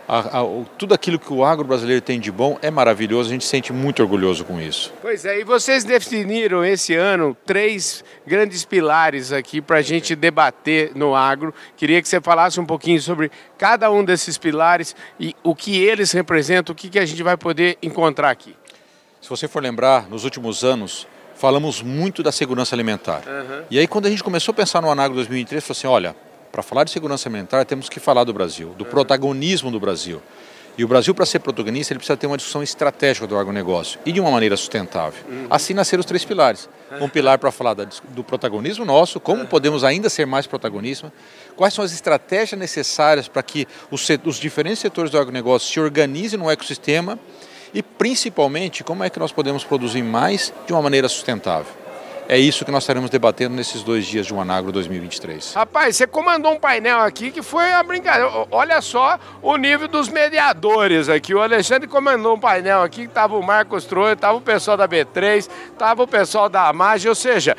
a, 0.06 0.40
a, 0.40 0.64
tudo 0.78 0.94
aquilo 0.94 1.18
que 1.18 1.32
o 1.32 1.44
agro 1.44 1.64
brasileiro 1.64 2.00
tem 2.00 2.20
de 2.20 2.30
bom 2.30 2.58
é 2.60 2.70
maravilhoso, 2.70 3.30
a 3.30 3.32
gente 3.32 3.44
se 3.44 3.50
sente 3.50 3.72
muito 3.72 4.02
orgulhoso 4.02 4.44
com 4.44 4.60
isso. 4.60 4.92
Pois 5.00 5.24
é, 5.24 5.40
e 5.40 5.44
vocês 5.44 5.84
definiram 5.84 6.64
esse 6.64 6.94
ano 6.94 7.36
três 7.46 8.04
grandes 8.26 8.64
pilares 8.64 9.32
aqui 9.32 9.60
para 9.60 9.78
a 9.78 9.82
gente 9.82 10.14
debater 10.14 10.92
no 10.94 11.14
agro. 11.14 11.54
Queria 11.76 12.02
que 12.02 12.08
você 12.08 12.20
falasse 12.20 12.60
um 12.60 12.66
pouquinho 12.66 13.00
sobre 13.00 13.30
cada 13.56 13.90
um 13.90 14.04
desses 14.04 14.36
pilares 14.36 14.94
e 15.18 15.34
o 15.42 15.54
que 15.54 15.82
eles 15.82 16.12
representam, 16.12 16.72
o 16.72 16.76
que, 16.76 16.88
que 16.88 16.98
a 16.98 17.06
gente 17.06 17.22
vai 17.22 17.36
poder 17.36 17.78
encontrar 17.82 18.30
aqui. 18.30 18.54
Se 19.20 19.30
você 19.30 19.48
for 19.48 19.62
lembrar, 19.62 20.08
nos 20.10 20.24
últimos 20.24 20.62
anos, 20.64 21.06
falamos 21.34 21.80
muito 21.80 22.22
da 22.22 22.30
segurança 22.30 22.74
alimentar. 22.74 23.22
Uhum. 23.26 23.64
E 23.70 23.78
aí, 23.78 23.86
quando 23.86 24.06
a 24.06 24.10
gente 24.10 24.22
começou 24.22 24.52
a 24.52 24.54
pensar 24.54 24.82
no 24.82 24.90
Anagro 24.90 25.16
2003, 25.16 25.64
falou 25.64 25.72
assim: 25.78 25.86
olha, 25.86 26.16
para 26.54 26.62
falar 26.62 26.84
de 26.84 26.92
segurança 26.92 27.28
alimentar, 27.28 27.64
temos 27.64 27.88
que 27.88 27.98
falar 27.98 28.22
do 28.22 28.32
Brasil, 28.32 28.68
do 28.78 28.84
protagonismo 28.84 29.72
do 29.72 29.80
Brasil. 29.80 30.22
E 30.78 30.84
o 30.84 30.88
Brasil, 30.88 31.12
para 31.12 31.26
ser 31.26 31.40
protagonista, 31.40 31.92
ele 31.92 31.98
precisa 31.98 32.16
ter 32.16 32.28
uma 32.28 32.36
discussão 32.36 32.62
estratégica 32.62 33.26
do 33.26 33.36
agronegócio 33.36 33.98
e 34.06 34.12
de 34.12 34.20
uma 34.20 34.30
maneira 34.30 34.56
sustentável. 34.56 35.20
Uhum. 35.28 35.48
Assim 35.50 35.74
nasceram 35.74 35.98
os 35.98 36.06
três 36.06 36.24
pilares. 36.24 36.68
Um 37.00 37.08
pilar 37.08 37.38
para 37.38 37.50
falar 37.50 37.74
do 37.74 38.22
protagonismo 38.22 38.84
nosso, 38.84 39.18
como 39.18 39.44
podemos 39.48 39.82
ainda 39.82 40.08
ser 40.08 40.26
mais 40.26 40.46
protagonismo, 40.46 41.10
quais 41.56 41.74
são 41.74 41.84
as 41.84 41.92
estratégias 41.92 42.56
necessárias 42.56 43.26
para 43.26 43.42
que 43.42 43.66
os, 43.90 44.06
os 44.24 44.36
diferentes 44.36 44.78
setores 44.78 45.10
do 45.10 45.18
agronegócio 45.18 45.72
se 45.72 45.80
organizem 45.80 46.38
no 46.38 46.48
ecossistema 46.48 47.18
e, 47.72 47.82
principalmente, 47.82 48.84
como 48.84 49.02
é 49.02 49.10
que 49.10 49.18
nós 49.18 49.32
podemos 49.32 49.64
produzir 49.64 50.04
mais 50.04 50.54
de 50.68 50.72
uma 50.72 50.82
maneira 50.82 51.08
sustentável. 51.08 51.83
É 52.26 52.38
isso 52.38 52.64
que 52.64 52.70
nós 52.70 52.82
estaremos 52.82 53.10
debatendo 53.10 53.54
nesses 53.54 53.82
dois 53.82 54.06
dias 54.06 54.26
de 54.26 54.34
Anagro 54.34 54.72
2023. 54.72 55.52
Rapaz, 55.54 55.96
você 55.96 56.06
comandou 56.06 56.52
um 56.52 56.58
painel 56.58 57.00
aqui 57.00 57.30
que 57.30 57.42
foi 57.42 57.70
a 57.72 57.82
brincadeira. 57.82 58.46
Olha 58.50 58.80
só 58.80 59.18
o 59.42 59.56
nível 59.56 59.86
dos 59.86 60.08
mediadores 60.08 61.08
aqui. 61.08 61.34
O 61.34 61.42
Alexandre 61.42 61.86
comandou 61.86 62.34
um 62.34 62.40
painel 62.40 62.82
aqui 62.82 63.02
que 63.02 63.08
estava 63.08 63.36
o 63.36 63.42
Marcos 63.42 63.84
Troia, 63.84 64.14
estava 64.14 64.38
o 64.38 64.40
pessoal 64.40 64.76
da 64.76 64.88
B3, 64.88 65.48
estava 65.72 66.02
o 66.02 66.06
pessoal 66.06 66.48
da 66.48 66.66
Amage, 66.68 67.08
ou 67.08 67.14
seja, 67.14 67.56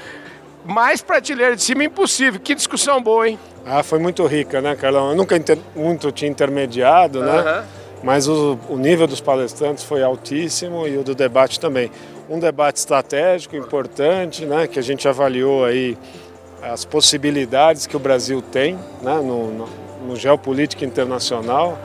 mais 0.65 1.00
prateleira 1.01 1.55
de 1.55 1.62
cima 1.62 1.84
impossível. 1.84 2.39
Que 2.39 2.55
discussão 2.55 3.01
boa, 3.01 3.29
hein? 3.29 3.39
Ah, 3.65 3.84
foi 3.84 4.00
muito 4.00 4.25
rica, 4.25 4.62
né, 4.62 4.75
Carlão? 4.75 5.12
Eu 5.12 5.15
nunca 5.15 5.36
inter... 5.36 5.60
muito 5.75 6.12
tinha 6.12 6.29
intermediado, 6.29 7.22
né? 7.22 7.41
Uhum. 7.41 7.85
Mas 8.06 8.28
o, 8.28 8.60
o 8.70 8.78
nível 8.78 9.08
dos 9.08 9.20
palestrantes 9.20 9.84
foi 9.84 10.04
altíssimo 10.04 10.88
e 10.88 10.96
o 10.96 11.04
do 11.04 11.16
debate 11.16 11.60
também 11.60 11.90
um 12.30 12.38
debate 12.38 12.78
estratégico 12.78 13.56
importante, 13.56 14.46
né, 14.46 14.68
que 14.68 14.78
a 14.78 14.82
gente 14.82 15.08
avaliou 15.08 15.66
aí 15.66 15.98
as 16.62 16.86
possibilidades 16.86 17.88
que 17.88 17.98
o 17.98 18.00
Brasil 18.00 18.44
tem 18.44 18.76
né, 19.02 19.16
no, 19.16 19.52
no, 19.52 19.70
no 20.08 20.16
geopolítica 20.16 20.86
internacional. 20.86 21.80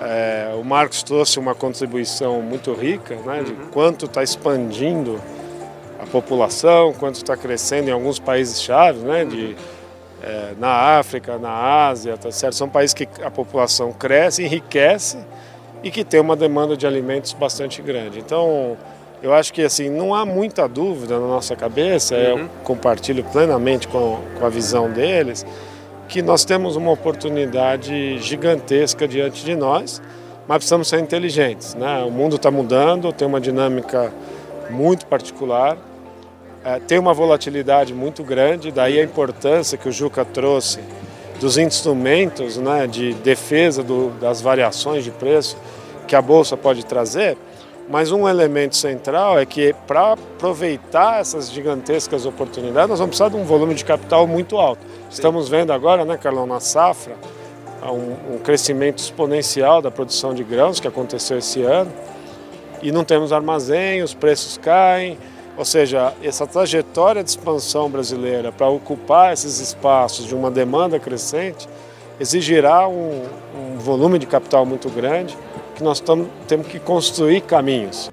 É, 0.00 0.52
o 0.60 0.64
Marcos 0.64 1.04
trouxe 1.04 1.38
uma 1.38 1.54
contribuição 1.54 2.42
muito 2.42 2.72
rica 2.72 3.14
né, 3.24 3.44
de 3.44 3.52
uhum. 3.52 3.68
quanto 3.72 4.06
está 4.06 4.20
expandindo 4.20 5.20
a 6.00 6.06
população, 6.06 6.92
quanto 6.92 7.16
está 7.16 7.36
crescendo 7.36 7.88
em 7.88 7.92
alguns 7.92 8.18
países-chave, 8.18 8.98
né, 8.98 9.24
de, 9.24 9.56
é, 10.24 10.54
na 10.58 10.98
África, 10.98 11.38
na 11.38 11.86
Ásia, 11.86 12.16
tá 12.16 12.32
certo? 12.32 12.54
são 12.54 12.68
países 12.68 12.94
que 12.94 13.06
a 13.22 13.30
população 13.30 13.92
cresce, 13.92 14.42
enriquece 14.42 15.18
e 15.82 15.90
que 15.90 16.04
tem 16.04 16.20
uma 16.20 16.36
demanda 16.36 16.76
de 16.76 16.86
alimentos 16.86 17.32
bastante 17.32 17.82
grande. 17.82 18.18
Então, 18.18 18.76
eu 19.22 19.32
acho 19.32 19.52
que 19.52 19.62
assim 19.62 19.88
não 19.88 20.14
há 20.14 20.24
muita 20.24 20.68
dúvida 20.68 21.18
na 21.18 21.26
nossa 21.26 21.54
cabeça, 21.54 22.14
uhum. 22.14 22.20
eu 22.20 22.48
compartilho 22.64 23.24
plenamente 23.24 23.88
com, 23.88 24.18
com 24.38 24.46
a 24.46 24.48
visão 24.48 24.90
deles, 24.90 25.46
que 26.08 26.20
nós 26.20 26.44
temos 26.44 26.76
uma 26.76 26.90
oportunidade 26.90 28.18
gigantesca 28.18 29.06
diante 29.08 29.44
de 29.44 29.54
nós, 29.54 30.02
mas 30.46 30.58
precisamos 30.58 30.88
ser 30.88 30.98
inteligentes. 30.98 31.74
Né? 31.74 32.02
O 32.02 32.10
mundo 32.10 32.36
está 32.36 32.50
mudando, 32.50 33.12
tem 33.12 33.26
uma 33.26 33.40
dinâmica 33.40 34.12
muito 34.70 35.06
particular, 35.06 35.78
é, 36.64 36.78
tem 36.80 36.98
uma 36.98 37.14
volatilidade 37.14 37.94
muito 37.94 38.22
grande, 38.22 38.70
daí 38.70 39.00
a 39.00 39.04
importância 39.04 39.78
que 39.78 39.88
o 39.88 39.92
Juca 39.92 40.24
trouxe 40.24 40.80
dos 41.42 41.58
instrumentos 41.58 42.56
né, 42.56 42.86
de 42.86 43.14
defesa 43.14 43.82
do, 43.82 44.10
das 44.20 44.40
variações 44.40 45.02
de 45.02 45.10
preço 45.10 45.56
que 46.06 46.14
a 46.14 46.22
Bolsa 46.22 46.56
pode 46.56 46.86
trazer. 46.86 47.36
Mas 47.90 48.12
um 48.12 48.28
elemento 48.28 48.76
central 48.76 49.36
é 49.40 49.44
que 49.44 49.74
para 49.88 50.12
aproveitar 50.12 51.20
essas 51.20 51.50
gigantescas 51.50 52.24
oportunidades, 52.24 52.90
nós 52.90 53.00
vamos 53.00 53.16
precisar 53.16 53.28
de 53.28 53.42
um 53.42 53.44
volume 53.44 53.74
de 53.74 53.84
capital 53.84 54.24
muito 54.24 54.56
alto. 54.56 54.86
Estamos 55.10 55.48
vendo 55.48 55.72
agora, 55.72 56.04
né, 56.04 56.16
Carlão, 56.16 56.46
na 56.46 56.60
safra, 56.60 57.16
um, 57.82 58.36
um 58.36 58.38
crescimento 58.38 58.98
exponencial 58.98 59.82
da 59.82 59.90
produção 59.90 60.32
de 60.32 60.44
grãos 60.44 60.78
que 60.78 60.86
aconteceu 60.86 61.38
esse 61.38 61.60
ano. 61.62 61.92
E 62.80 62.92
não 62.92 63.02
temos 63.02 63.32
armazém, 63.32 64.00
os 64.00 64.14
preços 64.14 64.56
caem, 64.58 65.18
ou 65.56 65.64
seja, 65.64 66.14
essa 66.22 66.46
trajetória 66.46 67.22
de 67.22 67.30
expansão 67.30 67.90
brasileira 67.90 68.50
para 68.50 68.68
ocupar 68.68 69.32
esses 69.32 69.60
espaços 69.60 70.26
de 70.26 70.34
uma 70.34 70.50
demanda 70.50 70.98
crescente 70.98 71.68
exigirá 72.18 72.88
um, 72.88 73.24
um 73.54 73.78
volume 73.78 74.18
de 74.18 74.26
capital 74.26 74.64
muito 74.64 74.88
grande 74.88 75.36
que 75.74 75.82
nós 75.82 76.00
tamo, 76.00 76.30
temos 76.46 76.66
que 76.66 76.78
construir 76.78 77.42
caminhos. 77.42 78.10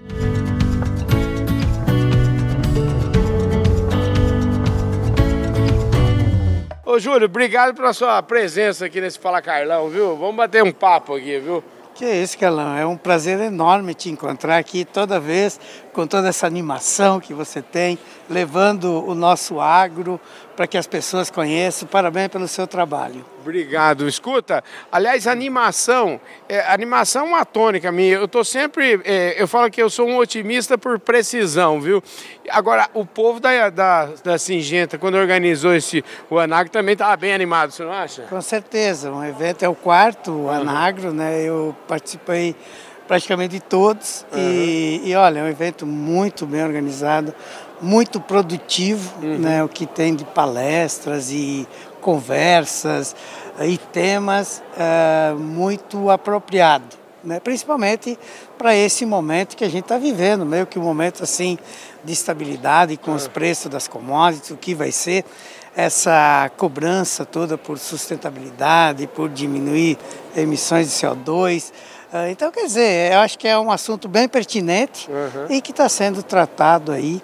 Ô 6.86 7.00
Júlio, 7.00 7.26
obrigado 7.26 7.76
pela 7.76 7.94
sua 7.94 8.22
presença 8.22 8.86
aqui 8.86 9.00
nesse 9.00 9.20
Fala 9.20 9.42
Carlão, 9.42 9.90
viu? 9.90 10.18
Vamos 10.18 10.36
bater 10.36 10.64
um 10.64 10.72
papo 10.72 11.16
aqui, 11.16 11.40
viu? 11.40 11.64
Que 12.00 12.06
é 12.06 12.24
isso, 12.24 12.38
Carlão. 12.38 12.78
É 12.78 12.86
um 12.86 12.96
prazer 12.96 13.42
enorme 13.42 13.94
te 13.94 14.10
encontrar 14.10 14.58
aqui 14.58 14.86
toda 14.86 15.20
vez, 15.20 15.60
com 15.92 16.08
toda 16.08 16.30
essa 16.30 16.48
animação 16.48 17.20
que 17.20 17.34
você 17.34 17.62
tem, 17.62 18.00
levando 18.30 19.06
o 19.06 19.14
nosso 19.14 19.60
agro 19.60 20.18
para 20.60 20.68
que 20.68 20.78
as 20.78 20.86
pessoas 20.86 21.32
conheçam. 21.32 21.88
Parabéns 21.88 22.28
pelo 22.28 22.46
seu 22.46 22.68
trabalho. 22.68 23.26
Obrigado. 23.40 24.06
Escuta, 24.10 24.62
aliás, 24.92 25.26
animação, 25.26 26.20
é, 26.50 26.60
animação 26.70 27.28
é 27.28 27.30
uma 27.30 27.46
tônica 27.46 27.90
minha. 27.94 28.16
Eu 28.16 28.26
estou 28.26 28.44
sempre, 28.44 29.00
é, 29.06 29.42
eu 29.42 29.48
falo 29.48 29.72
que 29.72 29.82
eu 29.82 29.90
sou 29.90 30.06
um 30.06 30.18
otimista 30.18 30.78
por 30.78 31.00
precisão, 31.00 31.80
viu? 31.80 32.04
Agora, 32.50 32.90
o 32.94 33.06
povo 33.06 33.40
da, 33.40 33.70
da, 33.70 34.10
da 34.22 34.38
Singenta, 34.38 34.98
quando 34.98 35.16
organizou 35.16 35.74
esse 35.74 36.04
o 36.30 36.38
Anagro, 36.38 36.70
também 36.70 36.92
estava 36.92 37.16
bem 37.16 37.34
animado, 37.34 37.72
você 37.72 37.86
não 37.86 37.94
acha? 37.94 38.24
Com 38.24 38.42
certeza. 38.42 39.14
Um 39.14 39.24
evento 39.24 39.64
é 39.64 39.70
o 39.70 39.76
quarto, 39.76 40.30
o 40.30 40.34
uhum. 40.34 40.50
Anagro, 40.50 41.14
né? 41.14 41.42
Eu 41.42 41.74
participei 41.88 42.54
praticamente 43.08 43.56
de 43.56 43.62
todos. 43.62 44.26
Uhum. 44.32 44.40
E, 44.40 45.02
e 45.06 45.16
olha, 45.16 45.40
é 45.40 45.44
um 45.44 45.48
evento 45.48 45.86
muito 45.86 46.46
bem 46.46 46.64
organizado, 46.64 47.34
muito 47.82 48.20
produtivo, 48.20 49.14
uhum. 49.22 49.38
né, 49.38 49.64
o 49.64 49.70
que 49.70 49.86
tem 49.86 50.16
de 50.16 50.26
palestras 50.26 51.32
e 51.32 51.68
conversas 52.02 53.16
e 53.62 53.78
temas 53.78 54.62
uh, 54.76 55.38
muito 55.38 56.10
apropriado, 56.10 56.98
né, 57.24 57.40
principalmente 57.40 58.18
para 58.58 58.76
esse 58.76 59.06
momento 59.06 59.56
que 59.56 59.64
a 59.64 59.70
gente 59.70 59.84
está 59.84 59.98
vivendo, 59.98 60.46
meio 60.46 60.66
que 60.66 60.80
um 60.80 60.84
momento 60.84 61.24
assim 61.24 61.58
de 62.04 62.14
estabilidade 62.14 62.98
com 62.98 63.12
uhum. 63.12 63.18
os 63.18 63.28
preços 63.28 63.70
das 63.70 63.88
commodities, 63.88 64.52
o 64.52 64.58
que 64.58 64.74
vai 64.74 64.92
ser 64.92 65.26
essa 65.76 66.52
cobrança 66.58 67.26
toda 67.26 67.58
por 67.58 67.78
sustentabilidade, 67.78 69.08
por 69.08 69.30
diminuir 69.30 69.98
emissões 70.36 70.88
de 70.88 70.94
CO2. 70.94 71.72
Ah, 72.12 72.30
então, 72.30 72.52
quer 72.52 72.66
dizer, 72.66 73.14
eu 73.14 73.20
acho 73.20 73.38
que 73.38 73.48
é 73.48 73.58
um 73.58 73.72
assunto 73.72 74.08
bem 74.08 74.28
pertinente 74.28 75.10
uhum. 75.10 75.56
e 75.56 75.62
que 75.62 75.72
está 75.72 75.88
sendo 75.88 76.24
tratado 76.24 76.92
aí 76.92 77.22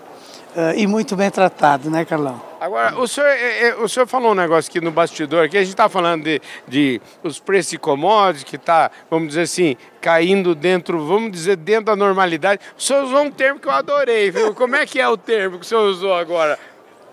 e 0.75 0.87
muito 0.87 1.15
bem 1.15 1.29
tratado, 1.29 1.89
né, 1.89 2.05
Carlão? 2.05 2.41
Agora, 2.59 2.97
o 2.99 3.07
senhor, 3.07 3.27
é, 3.27 3.67
é, 3.67 3.75
o 3.75 3.87
senhor 3.87 4.07
falou 4.07 4.31
um 4.31 4.35
negócio 4.35 4.69
aqui 4.69 4.81
no 4.81 4.91
bastidor, 4.91 5.49
que 5.49 5.57
a 5.57 5.61
gente 5.61 5.69
está 5.69 5.87
falando 5.87 6.23
de, 6.23 6.41
de 6.67 7.01
os 7.21 7.39
preços 7.39 7.71
de 7.71 7.77
commodities, 7.77 8.43
que 8.43 8.55
está, 8.55 8.89
vamos 9.09 9.29
dizer 9.29 9.41
assim, 9.41 9.77
caindo 10.01 10.55
dentro, 10.55 11.05
vamos 11.05 11.31
dizer, 11.31 11.57
dentro 11.57 11.85
da 11.85 11.95
normalidade. 11.95 12.61
O 12.77 12.81
senhor 12.81 13.03
usou 13.03 13.21
um 13.21 13.31
termo 13.31 13.59
que 13.59 13.67
eu 13.67 13.71
adorei, 13.71 14.31
viu? 14.31 14.55
Como 14.55 14.75
é 14.75 14.85
que 14.85 14.99
é 14.99 15.07
o 15.07 15.17
termo 15.17 15.59
que 15.59 15.65
o 15.65 15.67
senhor 15.67 15.87
usou 15.87 16.13
agora? 16.13 16.57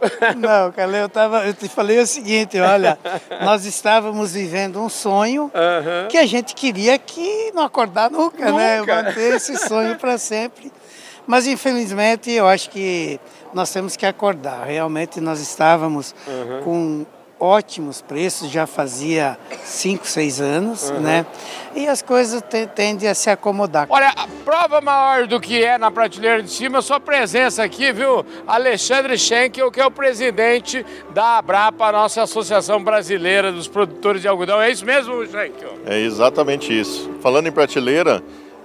Não, 0.37 0.73
Calê, 0.73 1.03
eu, 1.03 1.09
tava, 1.09 1.47
eu 1.47 1.55
te 1.55 1.69
falei 1.69 1.99
o 2.01 2.07
seguinte, 2.07 2.59
olha, 2.59 2.99
nós 3.43 3.65
estávamos 3.65 4.35
vivendo 4.35 4.81
um 4.81 4.89
sonho 4.89 5.51
que 6.09 6.19
a 6.19 6.27
gente 6.27 6.55
queria 6.55 6.99
que 6.99 7.53
não 7.55 7.63
acordar 7.63 8.11
nunca, 8.11 8.51
nunca. 8.51 8.57
né? 8.57 8.83
Manter 8.83 9.35
esse 9.35 9.57
sonho 9.57 9.97
para 9.97 10.19
sempre. 10.19 10.73
Mas 11.27 11.47
infelizmente 11.47 12.31
eu 12.31 12.47
acho 12.47 12.71
que 12.71 13.21
nós 13.55 13.73
temos 13.73 13.97
que 13.97 14.07
acordar. 14.07 14.67
Realmente 14.67 15.21
nós 15.21 15.41
estávamos 15.41 16.15
uhum. 16.27 16.63
com 16.63 17.07
ótimos 17.43 18.01
preços, 18.01 18.49
já 18.49 18.69
fazia 18.69 19.37
5, 19.65 20.07
6 20.07 20.41
anos, 20.41 20.91
uhum. 20.91 21.01
né? 21.01 21.27
E 21.75 21.89
as 21.89 22.01
coisas 22.01 22.41
tendem 22.73 23.09
a 23.09 23.15
se 23.15 23.29
acomodar. 23.31 23.89
Olha, 23.91 24.11
a 24.11 24.29
prova 24.45 24.81
maior 24.81 25.27
do 25.27 25.41
que 25.41 25.65
é 25.65 25.77
na 25.77 25.91
prateleira 25.91 26.41
de 26.41 26.51
cima 26.51 26.79
é 26.79 26.81
a 26.81 26.83
sua 26.83 27.01
presença 27.01 27.65
aqui, 27.65 27.91
viu? 27.93 28.25
Alexandre 28.47 29.19
Schenkel, 29.19 29.73
que 29.73 29.81
é 29.81 29.87
o 29.87 29.91
presidente 29.91 30.87
da 31.11 31.39
Abrapa, 31.39 31.87
a 31.87 31.93
nossa 31.93 32.23
Associação 32.23 32.83
Brasileira 32.83 33.51
dos 33.51 33.67
Produtores 33.67 34.23
de 34.23 34.29
Algodão. 34.29 34.63
É 34.63 34.71
isso 34.71 34.87
mesmo, 34.87 35.27
Schenkel? 35.27 35.79
É 35.85 35.99
exatamente 35.99 36.79
isso. 36.79 37.11
Falando 37.21 37.49
em 37.49 37.53
prateleira, 37.53 38.23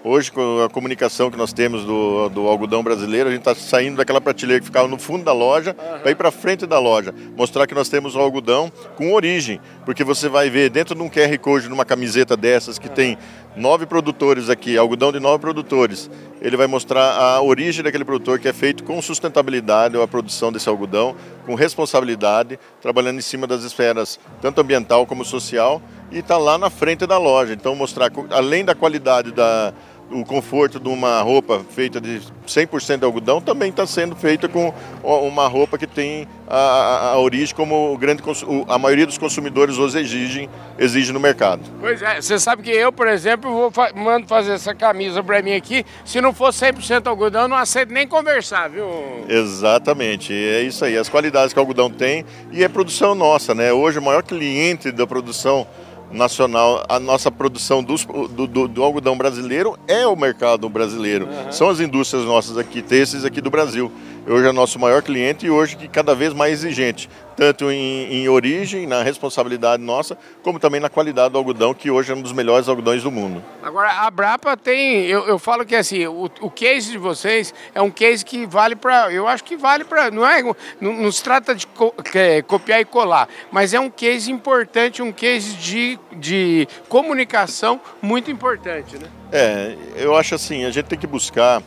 Hoje, 0.09 0.31
com 0.31 0.63
a 0.63 0.69
comunicação 0.69 1.29
que 1.29 1.37
nós 1.37 1.51
temos 1.51 1.83
do, 1.83 2.29
do 2.29 2.47
algodão 2.47 2.81
brasileiro, 2.81 3.27
a 3.27 3.31
gente 3.33 3.41
está 3.41 3.53
saindo 3.53 3.97
daquela 3.97 4.21
prateleira 4.21 4.61
que 4.61 4.65
ficava 4.65 4.87
no 4.87 4.97
fundo 4.97 5.25
da 5.25 5.33
loja 5.33 5.75
uhum. 5.77 5.99
para 5.99 6.11
ir 6.11 6.15
para 6.15 6.31
frente 6.31 6.65
da 6.65 6.79
loja. 6.79 7.13
Mostrar 7.35 7.67
que 7.67 7.75
nós 7.75 7.89
temos 7.89 8.15
o 8.15 8.19
algodão 8.19 8.71
com 8.95 9.11
origem. 9.11 9.59
Porque 9.83 10.05
você 10.05 10.29
vai 10.29 10.49
ver 10.49 10.69
dentro 10.69 10.95
de 10.95 11.01
um 11.01 11.09
QR 11.09 11.37
Code, 11.39 11.67
numa 11.67 11.83
camiseta 11.83 12.37
dessas, 12.37 12.79
que 12.79 12.87
uhum. 12.87 12.93
tem 12.93 13.17
nove 13.57 13.85
produtores 13.85 14.49
aqui, 14.49 14.77
algodão 14.77 15.11
de 15.11 15.19
nove 15.19 15.39
produtores. 15.39 16.09
Ele 16.41 16.55
vai 16.55 16.67
mostrar 16.67 17.17
a 17.17 17.41
origem 17.41 17.83
daquele 17.83 18.05
produtor 18.05 18.39
que 18.39 18.47
é 18.47 18.53
feito 18.53 18.85
com 18.85 19.01
sustentabilidade, 19.01 19.99
a 19.99 20.07
produção 20.07 20.53
desse 20.53 20.69
algodão, 20.69 21.17
com 21.45 21.53
responsabilidade, 21.53 22.57
trabalhando 22.81 23.17
em 23.17 23.21
cima 23.21 23.45
das 23.45 23.63
esferas 23.63 24.17
tanto 24.41 24.61
ambiental 24.61 25.05
como 25.05 25.25
social, 25.25 25.81
e 26.11 26.19
está 26.19 26.37
lá 26.37 26.57
na 26.57 26.69
frente 26.69 27.05
da 27.05 27.17
loja. 27.17 27.53
Então, 27.53 27.75
mostrar, 27.75 28.11
além 28.29 28.63
da 28.63 28.73
qualidade 28.73 29.31
da 29.31 29.73
o 30.11 30.23
conforto 30.23 30.79
de 30.79 30.87
uma 30.87 31.21
roupa 31.21 31.65
feita 31.69 31.99
de 31.99 32.21
100% 32.47 32.99
de 32.99 33.05
algodão 33.05 33.41
também 33.41 33.69
está 33.69 33.85
sendo 33.85 34.15
feita 34.15 34.47
com 34.47 34.73
uma 35.03 35.47
roupa 35.47 35.77
que 35.77 35.85
tem 35.85 36.27
a, 36.47 37.11
a, 37.11 37.19
origem 37.19 37.53
como 37.53 37.93
o 37.93 37.97
grande, 37.97 38.23
a 38.67 38.77
maioria 38.77 39.05
dos 39.05 39.17
consumidores 39.17 39.77
hoje 39.77 39.99
exigem, 39.99 40.49
exige 40.79 41.11
no 41.11 41.19
mercado. 41.19 41.61
Pois 41.79 42.01
é, 42.01 42.21
você 42.21 42.39
sabe 42.39 42.63
que 42.63 42.71
eu, 42.71 42.91
por 42.91 43.07
exemplo, 43.07 43.51
vou 43.51 43.71
mando 43.95 44.27
fazer 44.27 44.53
essa 44.53 44.73
camisa 44.73 45.21
para 45.21 45.41
mim 45.41 45.53
aqui, 45.53 45.85
se 46.05 46.21
não 46.21 46.33
for 46.33 46.51
100% 46.51 47.05
algodão, 47.07 47.47
não 47.47 47.57
aceito 47.57 47.91
nem 47.91 48.07
conversar, 48.07 48.69
viu? 48.69 48.87
Exatamente, 49.27 50.33
é 50.33 50.61
isso 50.61 50.85
aí, 50.85 50.97
as 50.97 51.09
qualidades 51.09 51.51
que 51.51 51.59
o 51.59 51.61
algodão 51.61 51.89
tem 51.89 52.25
e 52.51 52.63
é 52.63 52.69
produção 52.69 53.13
nossa, 53.13 53.53
né? 53.53 53.73
Hoje 53.73 53.99
o 53.99 54.01
maior 54.01 54.23
cliente 54.23 54.91
da 54.91 55.05
produção 55.05 55.67
nacional, 56.11 56.85
a 56.87 56.99
nossa 56.99 57.31
produção 57.31 57.83
dos, 57.83 58.05
do, 58.05 58.47
do, 58.47 58.67
do, 58.67 58.83
algodão 58.83 59.17
brasileiro 59.17 59.77
é 59.87 60.07
o 60.07 60.15
mercado 60.15 60.67
brasileiro. 60.69 61.25
Uhum. 61.25 61.51
São 61.51 61.69
as 61.69 61.79
indústrias 61.79 62.25
nossas 62.25 62.57
aqui, 62.57 62.81
têxteis 62.81 63.25
aqui 63.25 63.41
do 63.41 63.49
Brasil. 63.49 63.91
Hoje 64.29 64.46
é 64.46 64.51
nosso 64.51 64.77
maior 64.77 65.01
cliente 65.01 65.46
e 65.46 65.50
hoje 65.50 65.77
cada 65.88 66.13
vez 66.13 66.34
mais 66.34 66.51
exigente, 66.51 67.10
tanto 67.38 67.72
em, 67.72 68.12
em, 68.12 68.27
origem, 68.27 68.86
na 68.86 69.01
responsabilidade 69.01 69.81
nossa, 69.81 70.17
como 70.43 70.60
também 70.60 70.81
na 70.81 70.89
qualidade 70.89 71.31
do 71.31 71.38
algodão, 71.38 71.74
que 71.74 71.89
hoje 71.89 72.12
é 72.12 72.15
um 72.15 72.22
dos 72.22 72.34
melhores 72.34 72.67
algodões 72.67 73.01
do 73.03 73.10
mundo. 73.10 73.41
Agora, 73.63 73.89
a 73.89 74.12
Brapa 74.12 74.57
tem, 74.57 75.05
eu, 75.05 75.25
eu 75.27 75.39
falo 75.39 75.65
que 75.65 75.74
assim, 75.74 76.05
o, 76.07 76.29
o 76.41 76.51
case 76.51 76.91
de 76.91 76.98
vocês 76.98 77.53
é 77.74 77.81
um 77.81 77.89
case 77.89 78.25
que 78.25 78.46
vale 78.46 78.75
para, 78.75 79.13
eu 79.13 79.25
acho 79.29 79.46
que 79.46 79.55
vale 79.55 79.86
para, 79.86 80.12
não 80.12 80.27
é, 80.27 80.43
não, 80.81 80.91
não, 80.93 81.10
se 81.10 81.24
trata 81.24 81.55
de 81.55 81.65
co, 81.65 81.93
é, 82.13 82.41
copiar 82.41 82.81
e 82.81 82.86
colar, 82.86 83.29
mas 83.50 83.74
é 83.74 83.79
um 83.79 83.89
case 83.89 84.29
importante, 84.29 85.01
um 85.01 85.13
case 85.13 85.53
de, 85.53 85.98
de 86.17 86.67
comunicação 86.89 87.79
muito 88.01 88.29
importante, 88.29 88.98
né? 88.98 89.07
É, 89.31 89.74
eu 89.96 90.17
acho 90.17 90.36
assim, 90.36 90.65
a 90.65 90.69
gente 90.69 90.88
tem 90.88 91.00
que 91.00 91.07
buscar 91.07 91.63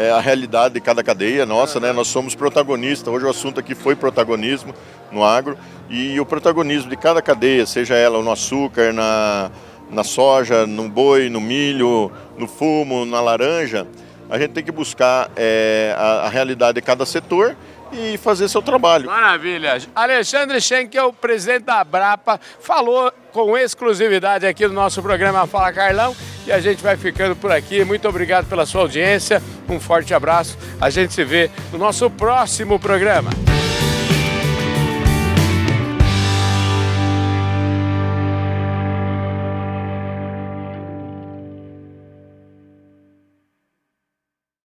é, 0.00 0.10
a 0.10 0.18
realidade 0.18 0.72
de 0.72 0.80
cada 0.80 1.02
cadeia 1.02 1.44
nossa, 1.44 1.78
né? 1.78 1.92
Nós 1.92 2.08
somos 2.08 2.34
protagonistas. 2.34 3.12
Hoje 3.12 3.26
o 3.26 3.28
assunto 3.28 3.60
aqui 3.60 3.74
foi 3.74 3.94
protagonismo 3.94 4.74
no 5.12 5.22
agro 5.22 5.58
e 5.90 6.18
o 6.18 6.24
protagonismo 6.24 6.88
de 6.88 6.96
cada 6.96 7.20
cadeia, 7.20 7.66
seja 7.66 7.94
ela 7.94 8.22
no 8.22 8.32
açúcar, 8.32 8.94
na, 8.94 9.50
na 9.90 10.02
soja, 10.02 10.66
no 10.66 10.88
boi, 10.88 11.28
no 11.28 11.38
milho, 11.38 12.10
no 12.38 12.48
fumo, 12.48 13.04
na 13.04 13.20
laranja, 13.20 13.86
a 14.30 14.38
gente 14.38 14.52
tem 14.52 14.64
que 14.64 14.72
buscar 14.72 15.30
é, 15.36 15.94
a, 15.98 16.26
a 16.26 16.28
realidade 16.30 16.76
de 16.76 16.80
cada 16.80 17.04
setor 17.04 17.54
e 17.92 18.16
fazer 18.16 18.48
seu 18.48 18.62
trabalho. 18.62 19.06
Maravilha. 19.06 19.78
Alexandre 19.94 20.60
Schenkel, 20.60 21.12
presidente 21.12 21.64
da 21.64 21.84
Brapa, 21.84 22.40
falou 22.60 23.12
com 23.32 23.58
exclusividade 23.58 24.46
aqui 24.46 24.66
no 24.66 24.72
nosso 24.72 25.02
programa 25.02 25.46
Fala 25.46 25.72
Carlão 25.72 26.16
e 26.46 26.52
a 26.52 26.60
gente 26.60 26.82
vai 26.82 26.96
ficando 26.96 27.36
por 27.36 27.50
aqui. 27.52 27.84
Muito 27.84 28.08
obrigado 28.08 28.46
pela 28.46 28.66
sua 28.66 28.82
audiência, 28.82 29.42
um 29.68 29.78
forte 29.78 30.14
abraço. 30.14 30.56
A 30.80 30.90
gente 30.90 31.12
se 31.12 31.24
vê 31.24 31.50
no 31.72 31.78
nosso 31.78 32.10
próximo 32.10 32.78
programa. 32.78 33.30